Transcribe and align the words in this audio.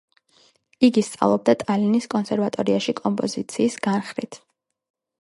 იგი 0.87 1.03
სწავლობდა 1.09 1.55
ტალინის 1.61 2.09
კონსერვატორიაში 2.15 2.99
კომპოზიციის 3.05 3.81
განხრით. 3.91 4.43